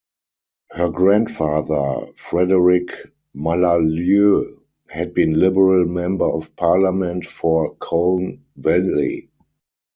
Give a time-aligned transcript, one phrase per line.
[0.71, 2.89] Her grandfather, Frederick
[3.35, 9.29] Mallalieu, had been Liberal Member of Parliament for Colne Valley.